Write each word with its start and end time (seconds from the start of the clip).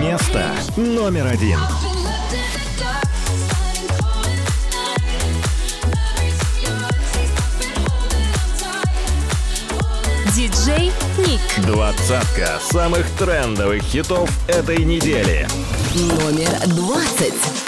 Место 0.00 0.52
номер 0.76 1.26
один. 1.26 1.58
Диджей 10.36 10.92
Ник. 11.18 11.40
Двадцатка 11.66 12.60
самых 12.70 13.10
трендовых 13.18 13.82
хитов 13.82 14.30
этой 14.46 14.84
недели. 14.84 15.48
Номер 15.94 16.50
двадцать. 16.68 17.65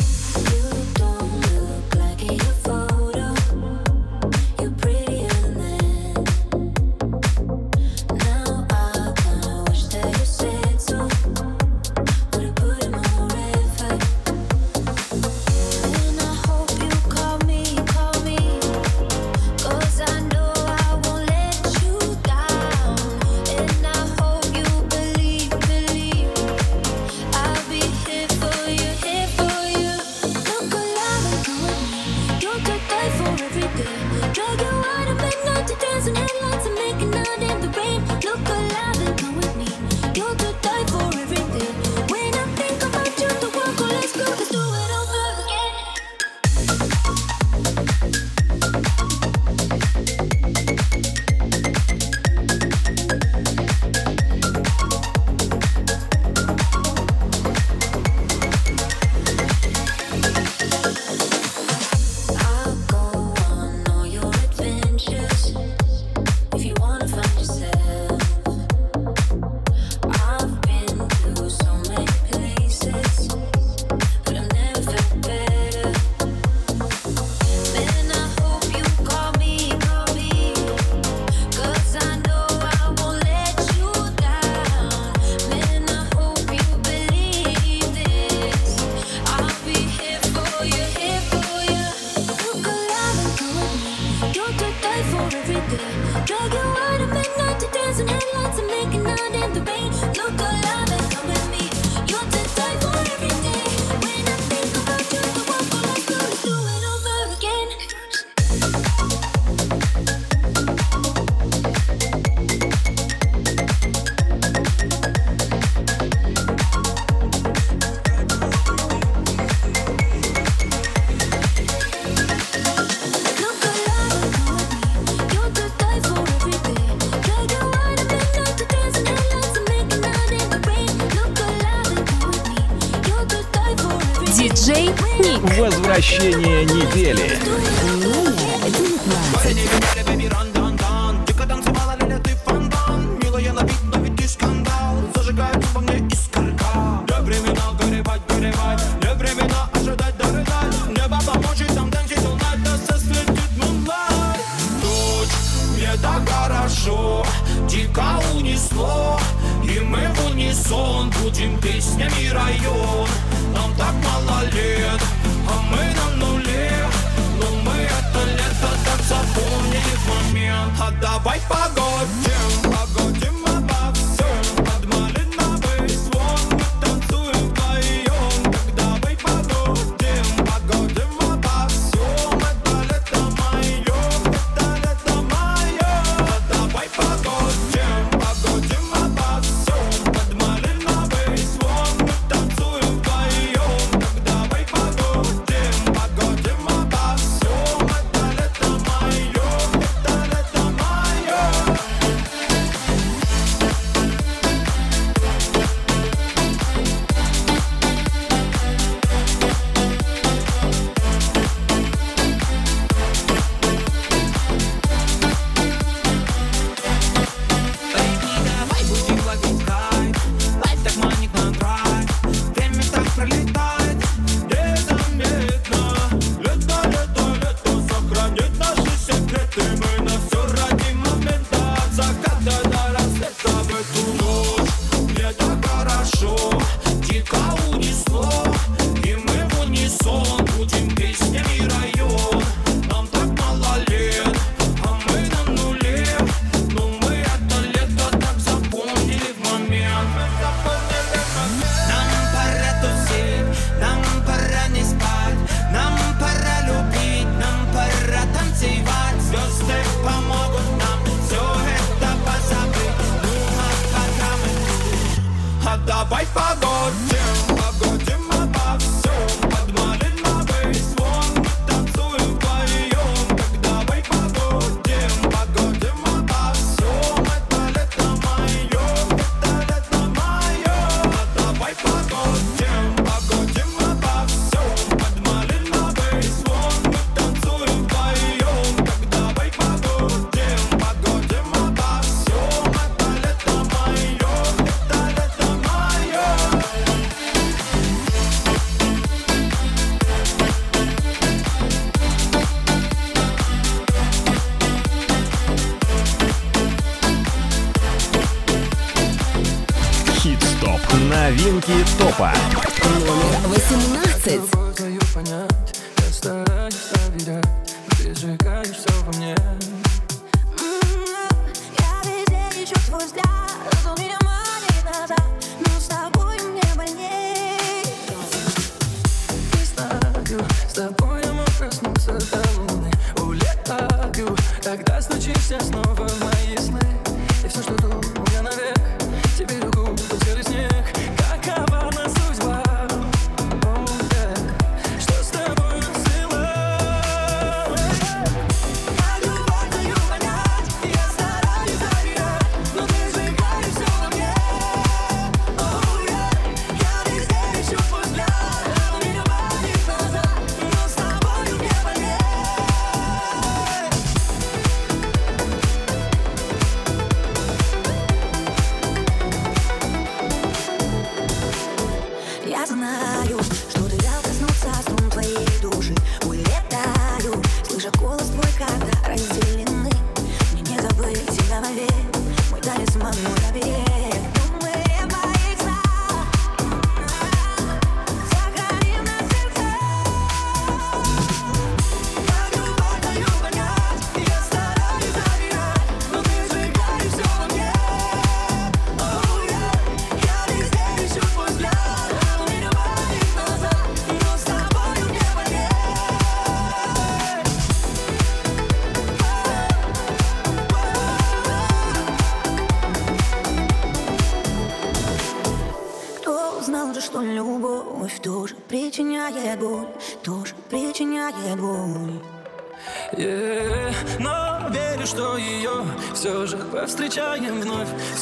песнями 161.63 162.29
район. 162.29 163.09
Нам 163.55 163.75
так 163.77 163.95
мало 164.05 164.45
лет, 164.47 165.01
а 165.49 165.63
мы 165.71 165.83
на 165.95 166.27
нуле 166.27 166.58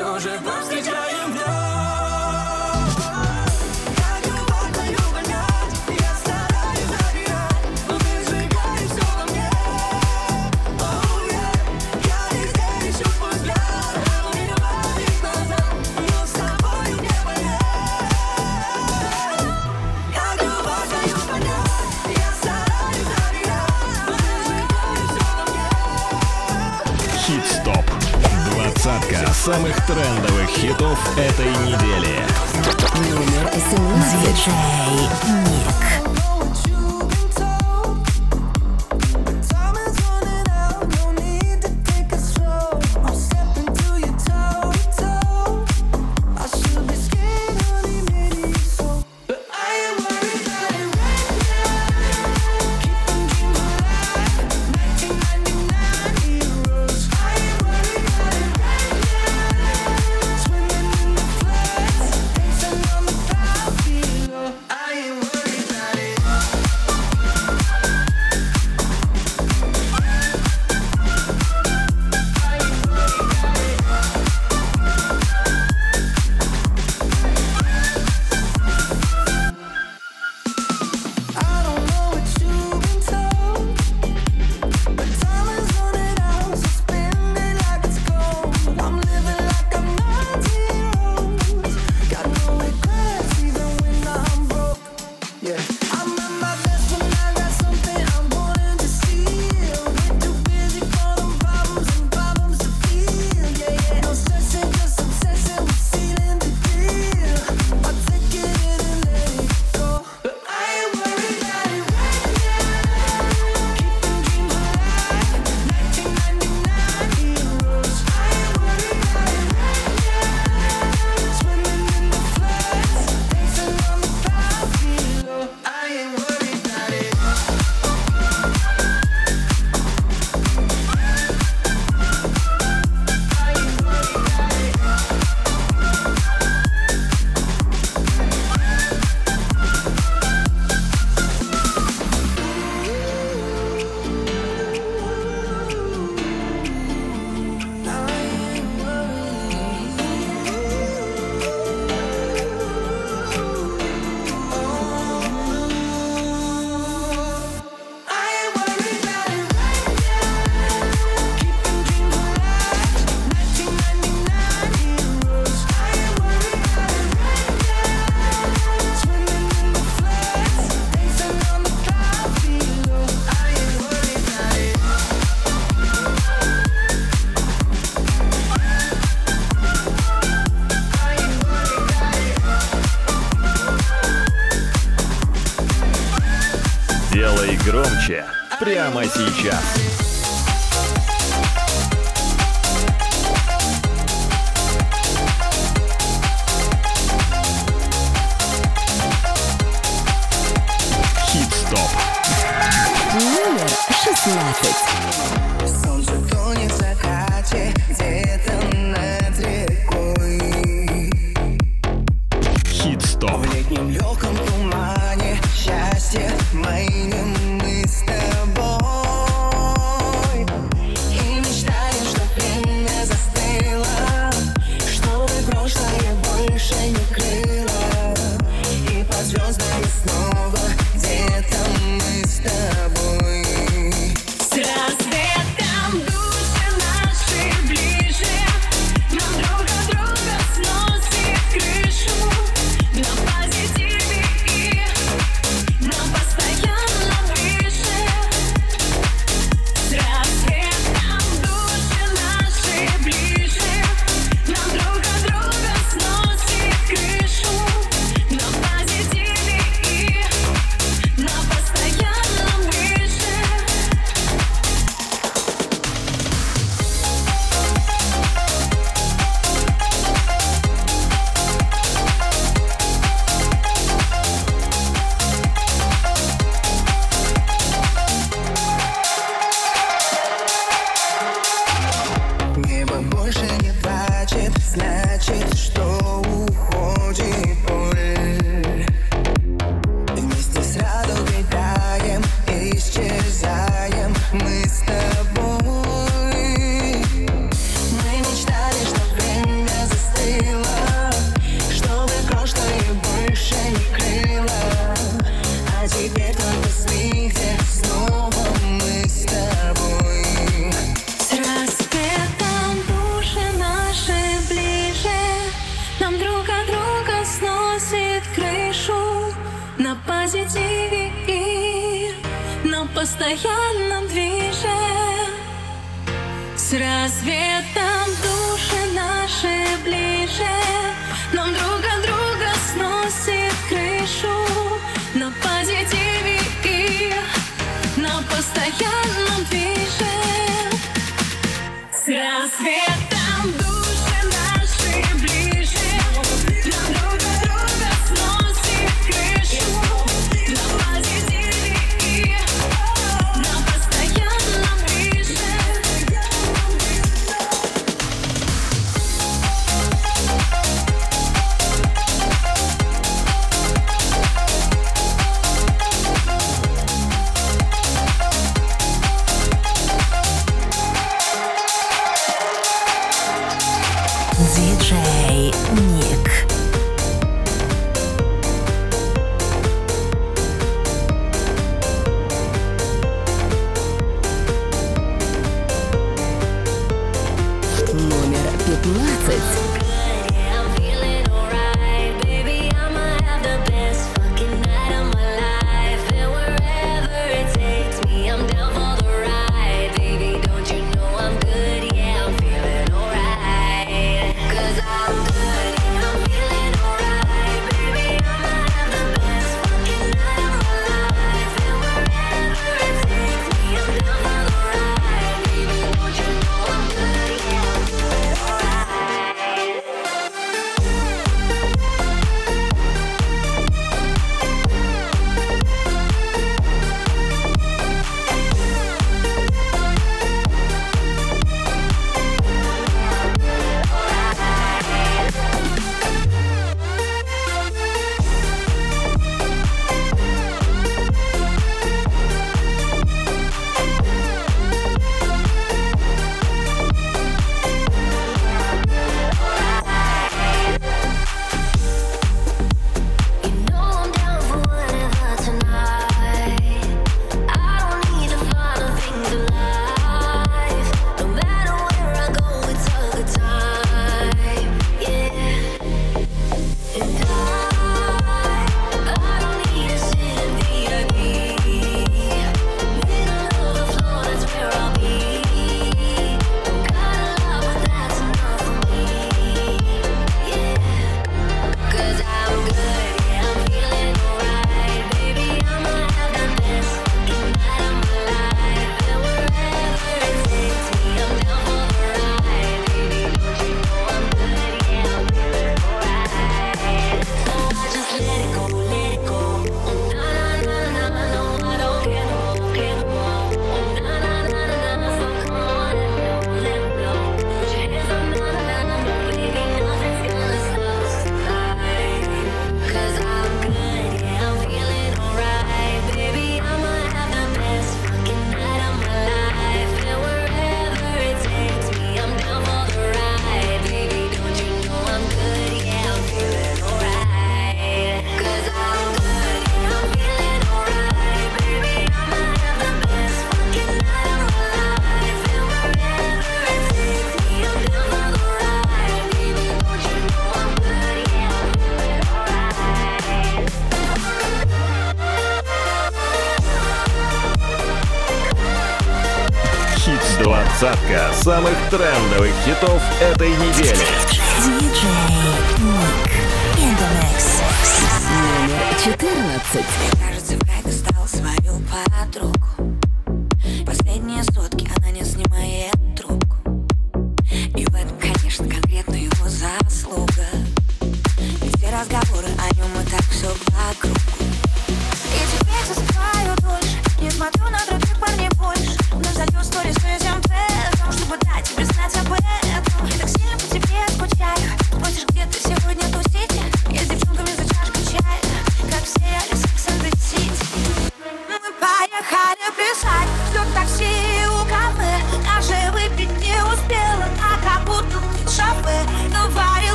все 0.00 0.18
же 0.18 0.49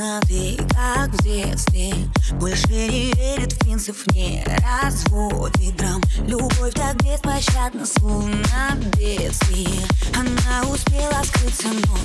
темноты, 0.00 0.56
как 0.74 1.10
в 1.10 1.22
детстве. 1.22 1.92
Больше 2.32 2.68
не 2.68 3.12
верит 3.12 3.52
в 3.52 3.58
принцип 3.58 3.96
не 4.14 4.42
развод 4.82 5.54
и 5.60 5.70
драм. 5.72 6.00
Любовь 6.26 6.72
так 6.74 6.96
беспощадна, 7.02 7.84
словно 7.84 8.76
бедствие 8.96 9.86
Она 10.14 10.68
успела 10.68 11.22
скрыться, 11.24 11.68
но 11.68 11.98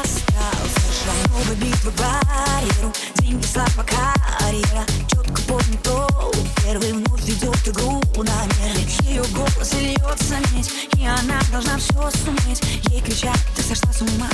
остался 0.00 0.92
шаг 0.92 1.30
Новая 1.30 1.56
битва 1.56 1.92
барьеру, 1.96 2.92
деньги, 3.16 3.46
слабо 3.46 3.84
карьера. 3.84 4.84
Четко 5.08 5.40
помню 5.42 5.78
то, 5.82 6.32
первый 6.64 6.92
вновь 6.92 7.24
ведет 7.24 7.68
игру 7.68 8.02
на 8.16 8.44
нервы 8.60 9.08
Ее 9.08 9.24
голос 9.34 9.72
льется 9.74 10.36
медь, 10.52 10.70
и 10.96 11.06
она 11.06 11.40
должна 11.50 11.78
все 11.78 12.10
суметь. 12.10 12.62
Ей 12.90 13.00
кричат, 13.00 13.38
ты 13.56 13.62
сошла 13.62 13.92
с 13.92 14.02
ума, 14.02 14.28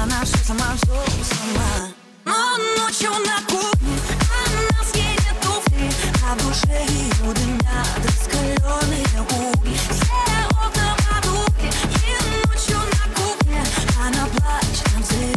она 0.00 0.24
все 0.24 0.36
сама, 0.44 0.74
все 0.76 1.24
сама. 1.24 2.03
Но 2.24 2.56
ночью 2.78 3.10
на 3.10 3.40
кухне 3.46 3.98
она 4.30 4.84
съедет 4.90 5.38
туфли, 5.42 5.90
а 6.24 6.34
в 6.34 7.34
дымят 7.34 8.00
раскаленные 8.02 9.20
угли. 9.20 9.76
Все 9.90 10.32
окна 10.50 10.96
подухли, 11.04 11.68
и 11.68 12.14
ночью 12.46 12.78
на 12.78 13.04
кухне 13.14 13.62
она 14.00 14.26
плачет 14.26 14.88
на 14.94 15.00
взрыв, 15.02 15.36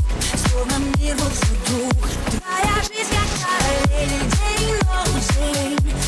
словно 0.49 0.77
мир 0.97 1.15
вот 1.19 1.33
вдруг. 1.33 2.07
Твоя 2.29 2.75
жизнь 2.83 3.11
как 3.11 3.29
параллель, 3.43 4.19
день, 4.19 4.79
но 4.83 5.03
день. 5.35 6.06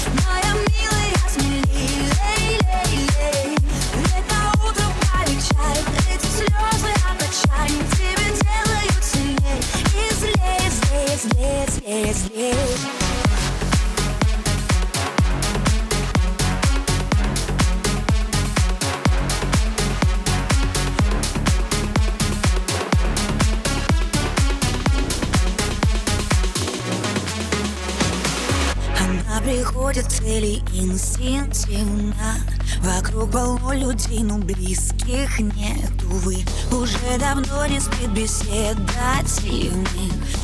мне 12.10 12.54
Она 28.98 29.42
приходит 29.42 30.12
цели 30.12 30.62
инстинктивно. 30.74 32.14
Вокруг 32.82 33.32
полно 33.32 33.74
людей, 33.74 34.24
но 34.24 34.38
близких 34.38 35.40
нет, 35.40 35.92
увы 36.10 36.38
Уже 36.72 37.20
давно 37.20 37.66
не 37.66 37.80
спит 37.80 38.10
беседа 38.12 38.82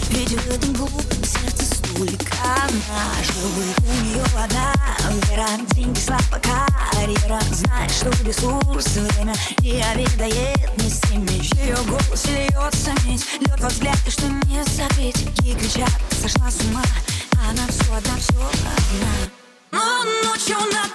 Ведь 0.09 0.31
в 0.31 0.47
этом 0.47 0.73
глупом 0.73 1.23
сердце 1.23 1.54
только 1.95 2.35
она 2.43 3.23
живых 3.23 3.77
у 3.87 4.03
нее 4.03 4.23
одна 4.37 4.73
Вера, 5.29 5.47
деньги, 5.75 5.97
слава, 5.97 6.41
карьера 6.91 7.39
Знает, 7.51 7.91
что 7.91 8.09
ресурс, 8.25 8.85
время 8.97 9.33
не 9.59 9.81
овидает 9.81 10.77
Не 10.77 10.89
стремишь, 10.89 11.51
ее 11.53 11.77
голос 11.87 12.25
льется 12.25 12.91
медь 13.05 13.25
Лед 13.39 13.59
во 13.61 13.69
взгляд, 13.69 13.97
и 14.05 14.09
что 14.09 14.27
не 14.27 14.61
согреть 14.65 15.25
И 15.45 15.53
кричат, 15.53 15.89
сошла 16.21 16.51
с 16.51 16.59
ума 16.65 16.83
Она 17.49 17.65
все 17.69 17.95
одна, 17.95 18.17
все 18.17 18.35
одна. 18.35 19.31
Но 19.71 20.03
ночью 20.29 20.57
на 20.73 20.94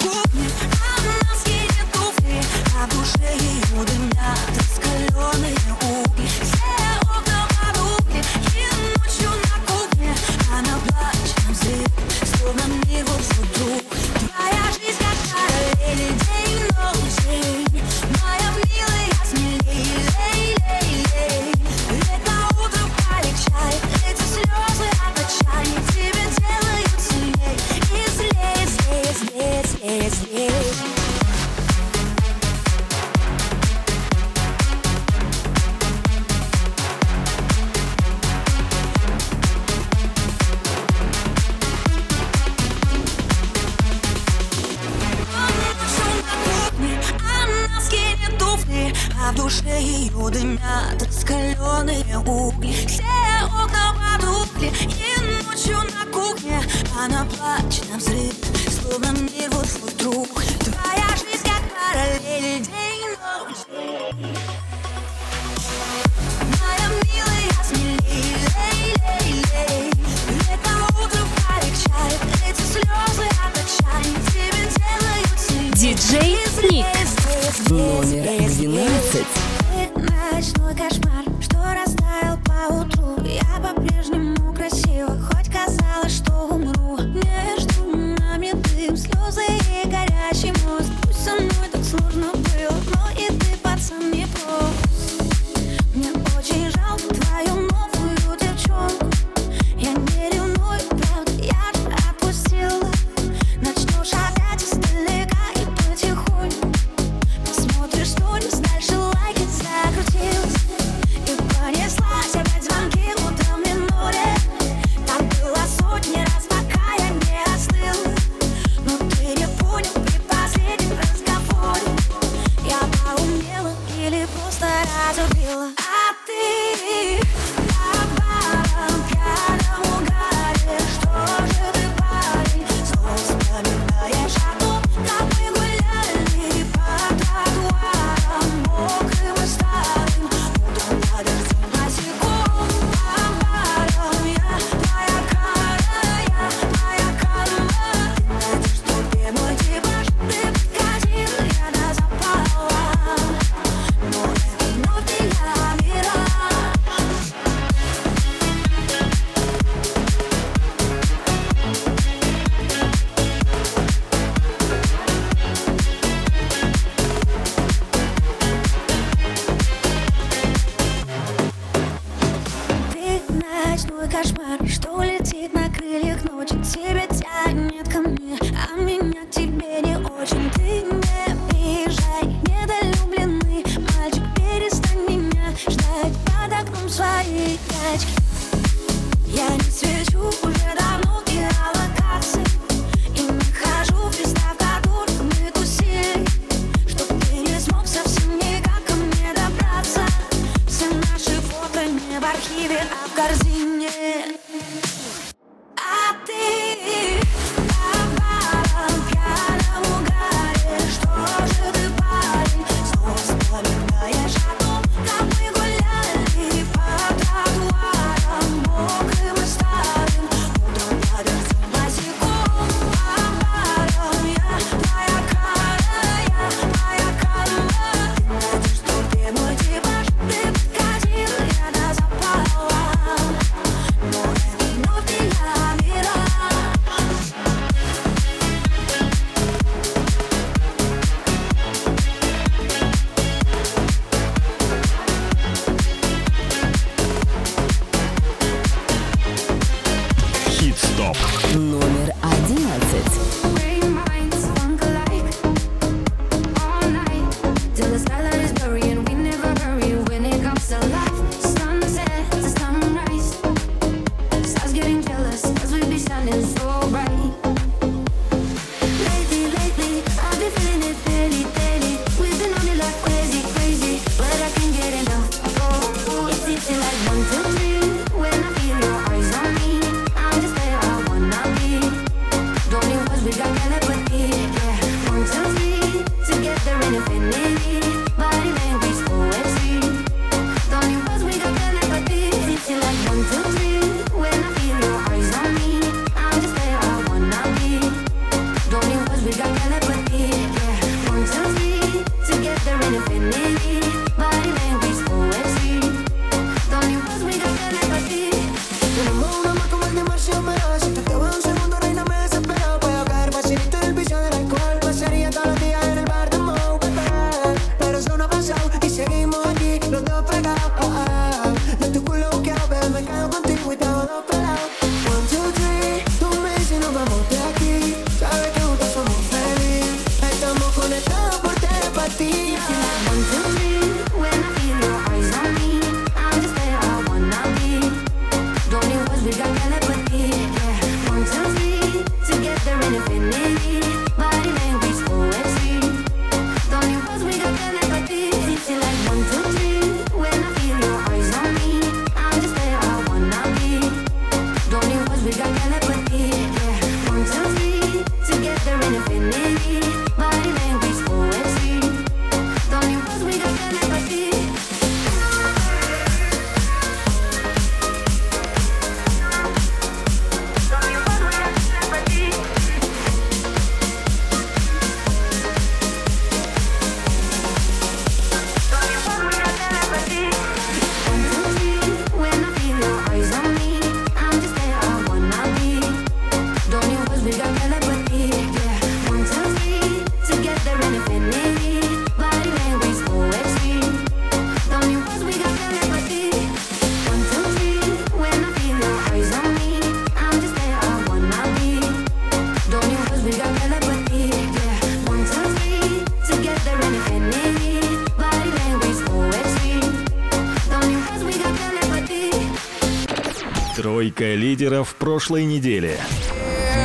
прошлой 415.21 415.45
недели. 415.45 416.01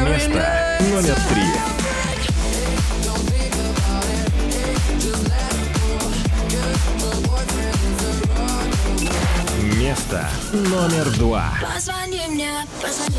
Место 0.04 0.78
номер 0.91 1.15
три. 1.30 1.45
Место 9.80 10.28
номер 10.52 11.10
два. 11.17 11.54
Позвони 11.74 12.28
мне, 12.28 12.52
позвони. 12.82 13.15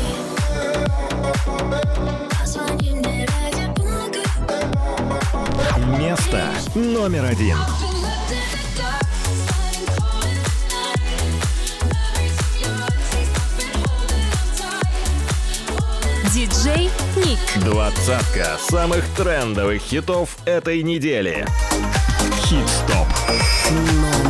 Место 5.97 6.43
номер 6.75 7.25
один. 7.25 7.57
Двадцатка 17.63 18.57
самых 18.59 19.03
трендовых 19.15 19.81
хитов 19.81 20.37
этой 20.45 20.83
недели. 20.83 21.45
Хит-стоп. 22.45 23.07
Номер 23.71 24.26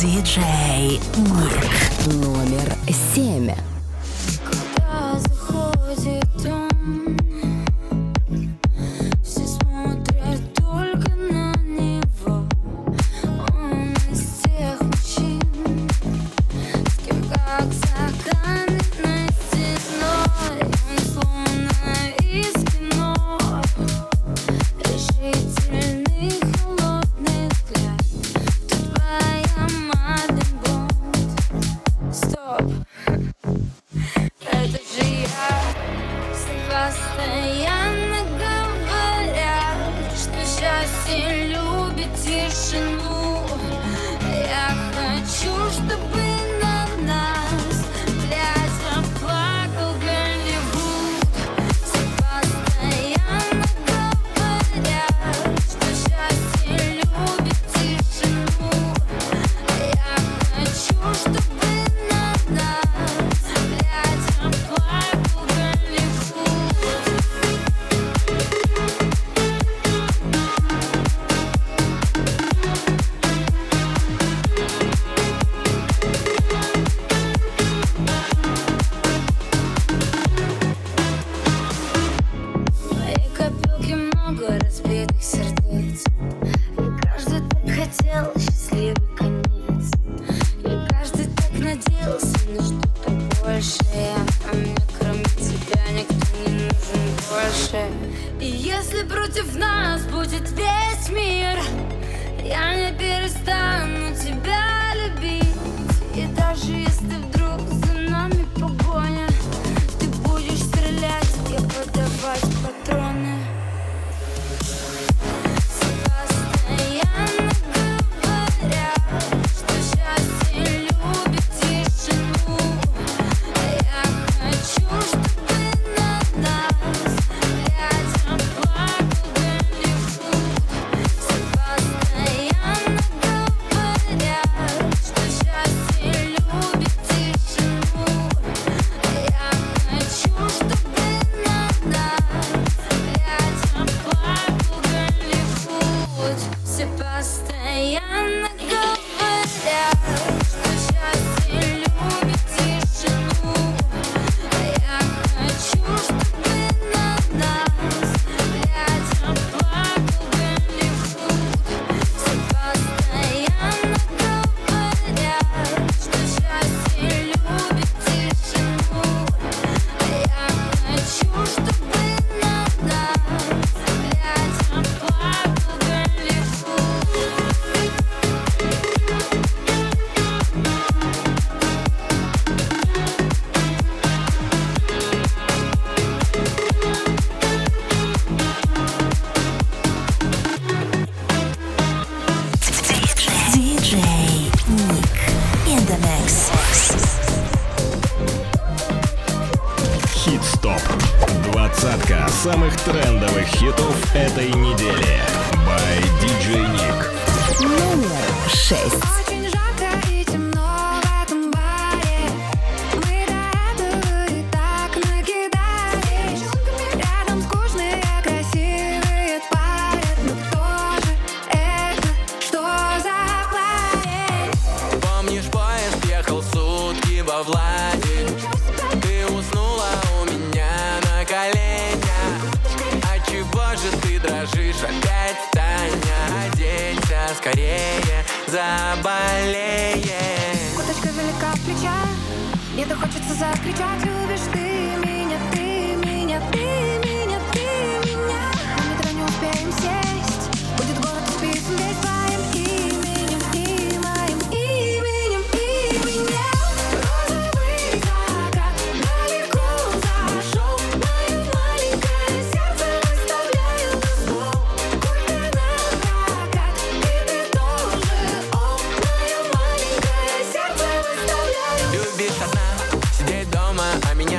Диджей 0.00 0.98
Ник. 1.18 1.89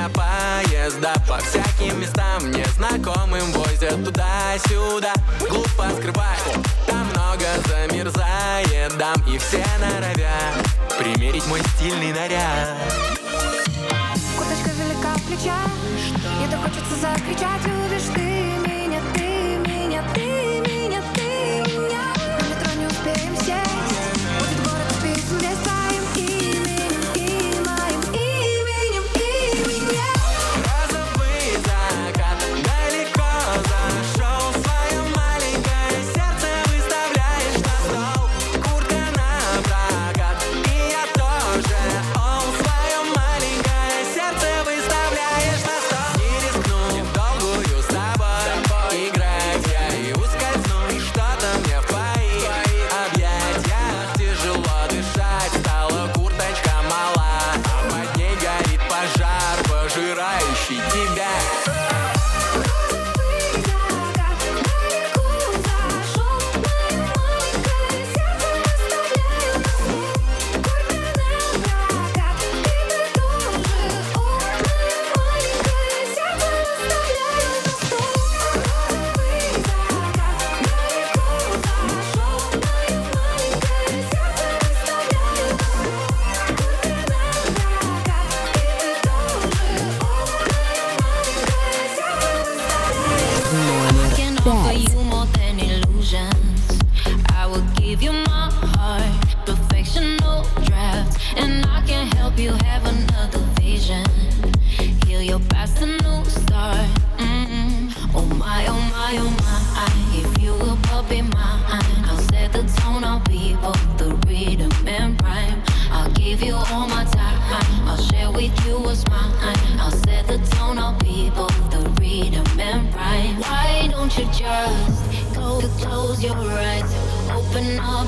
меня 0.02 0.08
поезда 0.08 1.14
По 1.28 1.38
всяким 1.38 2.00
местам 2.00 2.50
незнакомым 2.50 3.52
возят 3.52 4.04
туда-сюда. 4.04 5.12
Глупо 5.48 5.90
скрывать, 5.96 6.42
там 6.86 7.06
много 7.08 7.44
замерзает 7.68 8.96
дам 8.98 9.16
И 9.26 9.38
все 9.38 9.64
норовят 9.78 10.98
примерить 10.98 11.46
мой 11.46 11.60
стильный 11.76 12.12
наряд. 12.12 12.76
Курточка 14.36 14.70
велика 14.70 15.14
в 15.16 15.22
плечах 15.22 15.70
Мне 16.38 16.48
так 16.50 16.60
хочется 16.60 16.96
закричать, 17.00 17.64
любишь 17.66 18.08
ты 18.14 18.61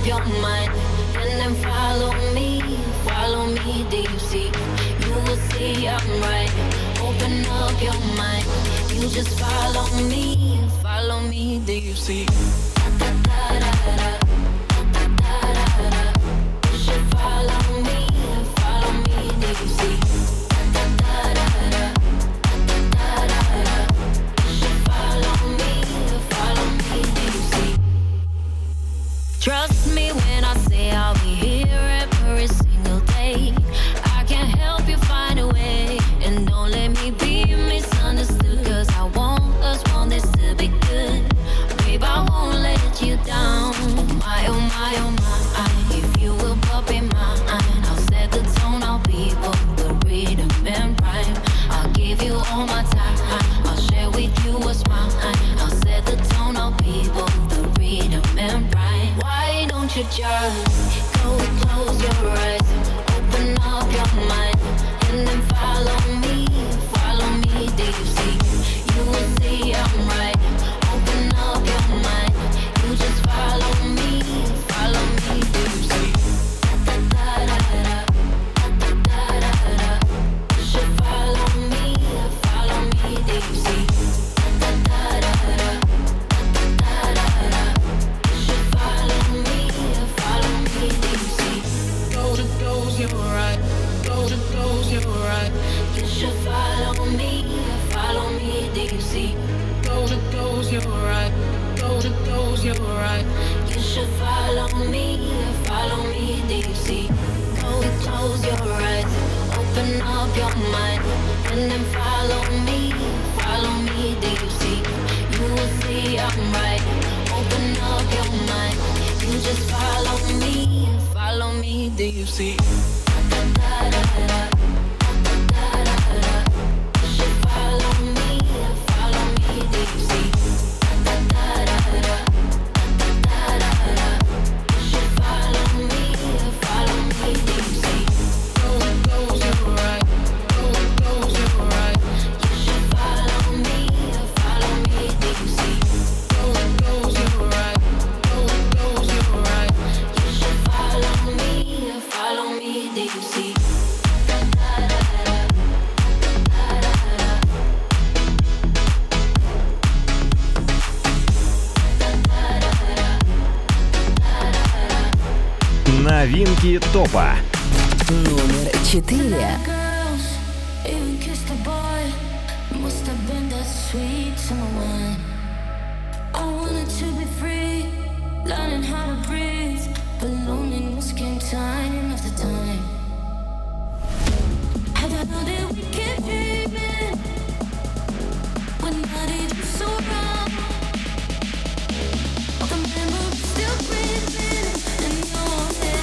your 0.06 0.22
mind 0.42 0.70
and 1.16 1.40
then 1.40 1.54
follow 1.62 2.12
me, 2.34 2.60
follow 3.04 3.46
me 3.46 3.86
deep 3.90 4.10
see? 4.20 4.50
You 5.06 5.14
will 5.24 5.36
see 5.36 5.88
I'm 5.88 6.20
right. 6.20 6.52
Open 7.00 7.46
up 7.46 7.82
your 7.82 7.98
mind. 8.16 8.44
You 8.92 9.08
just 9.08 9.38
follow 9.38 9.86
me, 10.08 10.60
follow 10.82 11.20
me 11.20 11.60
deep 11.60 11.96
see? 11.96 12.73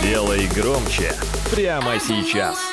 Делай 0.01 0.47
громче 0.47 1.13
прямо 1.51 1.99
сейчас. 1.99 2.70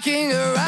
Working 0.00 0.32
around 0.32 0.59